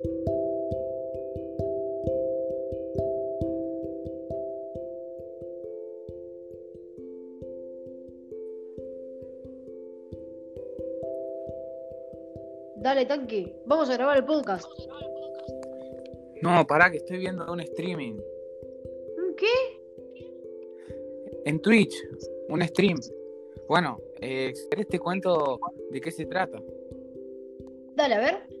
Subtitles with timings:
[0.00, 0.10] Dale,
[13.06, 14.68] tanque, vamos a grabar el podcast.
[16.42, 18.20] No, pará, que estoy viendo un streaming.
[19.36, 19.46] ¿Qué?
[21.44, 21.94] En Twitch,
[22.48, 22.98] un stream.
[23.66, 25.58] Bueno, eh, ¿querés te cuento
[25.90, 26.62] de qué se trata?
[27.96, 28.57] Dale, a ver.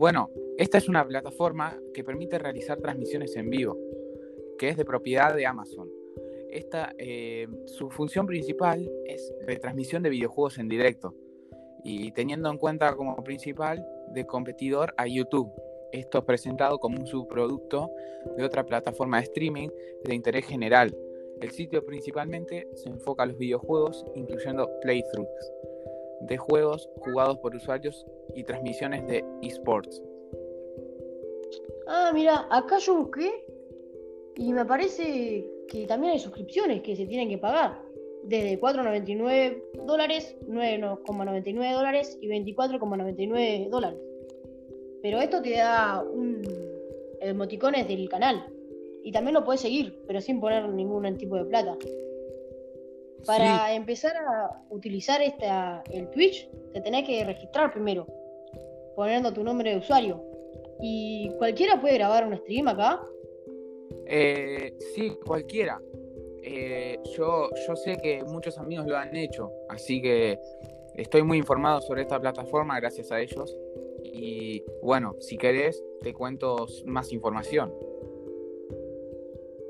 [0.00, 3.76] Bueno, esta es una plataforma que permite realizar transmisiones en vivo,
[4.58, 5.90] que es de propiedad de Amazon.
[6.48, 11.14] Esta, eh, su función principal es retransmisión de videojuegos en directo
[11.84, 15.52] y teniendo en cuenta como principal de competidor a YouTube.
[15.92, 17.90] Esto es presentado como un subproducto
[18.38, 19.68] de otra plataforma de streaming
[20.02, 20.96] de interés general.
[21.42, 25.52] El sitio principalmente se enfoca a los videojuegos, incluyendo playthroughs
[26.20, 30.02] de juegos jugados por usuarios y transmisiones de esports.
[31.86, 33.44] Ah, mira, acá yo busqué
[34.36, 37.82] y me parece que también hay suscripciones que se tienen que pagar
[38.22, 43.98] desde 4,99 dólares, 9,99 dólares y 24,99 dólares.
[45.02, 46.42] Pero esto te da un
[47.20, 48.44] emoticones del canal.
[49.02, 51.76] Y también lo puedes seguir, pero sin poner ningún tipo de plata.
[53.26, 58.06] Para empezar a utilizar esta, el Twitch, te tenés que registrar primero,
[58.96, 60.22] poniendo tu nombre de usuario.
[60.80, 63.02] ¿Y cualquiera puede grabar un stream acá?
[64.06, 65.80] Eh, sí, cualquiera.
[66.42, 70.38] Eh, yo, yo sé que muchos amigos lo han hecho, así que
[70.94, 73.56] estoy muy informado sobre esta plataforma gracias a ellos.
[74.02, 77.72] Y bueno, si querés, te cuento más información.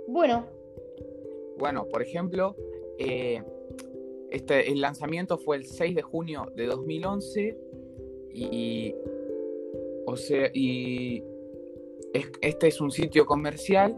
[0.07, 0.47] Bueno.
[1.59, 2.57] Bueno, por ejemplo,
[3.03, 3.43] eh,
[4.31, 7.59] este, el lanzamiento fue el 6 de junio de 2011
[8.35, 8.95] y,
[10.07, 11.25] o sea, y
[12.43, 13.97] este es un sitio comercial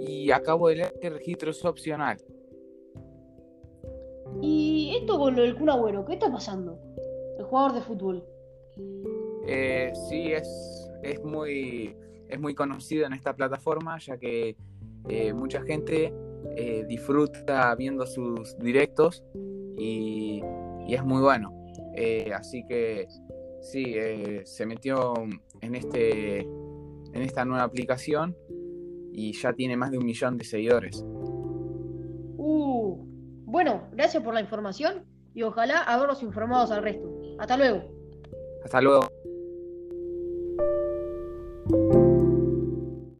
[0.00, 2.16] y acabo de leer que el registro es opcional.
[4.40, 6.06] ¿Y esto con lo del Kun Agüero?
[6.06, 6.78] ¿Qué está pasando?
[7.38, 8.24] El jugador de fútbol.
[9.46, 11.94] Eh, sí, es, es, muy,
[12.28, 14.56] es muy conocido en esta plataforma, ya que
[15.08, 16.14] eh, mucha gente
[16.56, 19.24] eh, disfruta viendo sus directos
[19.78, 20.42] y,
[20.86, 21.52] y es muy bueno.
[21.94, 23.06] Eh, así que
[23.60, 23.94] sí,
[24.44, 25.14] se metió
[25.60, 28.36] en, este, en esta nueva aplicación
[29.12, 31.02] y ya tiene más de un millón de seguidores.
[32.36, 32.96] Uh,
[33.46, 35.04] bueno, gracias por la información
[35.34, 37.10] y ojalá haberlos informados al resto.
[37.38, 37.82] Hasta luego.
[38.64, 39.15] Hasta luego.